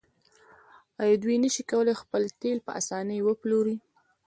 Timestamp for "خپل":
2.01-2.21